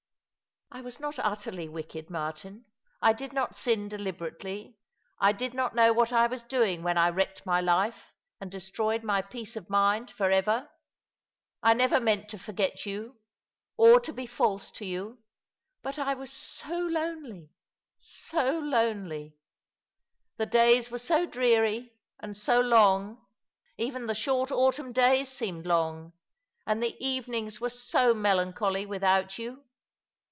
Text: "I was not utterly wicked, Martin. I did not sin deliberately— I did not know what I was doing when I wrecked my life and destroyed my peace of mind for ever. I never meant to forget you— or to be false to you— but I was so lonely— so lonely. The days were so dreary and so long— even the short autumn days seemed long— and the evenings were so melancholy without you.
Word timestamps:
"I 0.73 0.79
was 0.79 1.01
not 1.01 1.19
utterly 1.19 1.67
wicked, 1.67 2.09
Martin. 2.09 2.63
I 3.01 3.11
did 3.11 3.33
not 3.33 3.57
sin 3.57 3.89
deliberately— 3.89 4.77
I 5.19 5.33
did 5.33 5.53
not 5.53 5.75
know 5.75 5.91
what 5.91 6.13
I 6.13 6.27
was 6.27 6.43
doing 6.45 6.81
when 6.81 6.97
I 6.97 7.09
wrecked 7.09 7.45
my 7.45 7.59
life 7.59 8.13
and 8.39 8.49
destroyed 8.49 9.03
my 9.03 9.21
peace 9.21 9.57
of 9.57 9.69
mind 9.69 10.09
for 10.09 10.31
ever. 10.31 10.69
I 11.61 11.73
never 11.73 11.99
meant 11.99 12.29
to 12.29 12.39
forget 12.39 12.85
you— 12.85 13.17
or 13.77 13.99
to 13.99 14.13
be 14.13 14.25
false 14.25 14.71
to 14.75 14.85
you— 14.85 15.17
but 15.83 15.99
I 15.99 16.13
was 16.13 16.31
so 16.31 16.79
lonely— 16.79 17.51
so 17.97 18.57
lonely. 18.57 19.35
The 20.37 20.45
days 20.45 20.89
were 20.89 20.99
so 20.99 21.25
dreary 21.25 21.97
and 22.17 22.37
so 22.37 22.61
long— 22.61 23.21
even 23.77 24.05
the 24.05 24.15
short 24.15 24.51
autumn 24.53 24.93
days 24.93 25.27
seemed 25.27 25.65
long— 25.65 26.13
and 26.65 26.81
the 26.81 26.95
evenings 27.05 27.59
were 27.59 27.69
so 27.69 28.13
melancholy 28.13 28.85
without 28.85 29.37
you. 29.37 29.65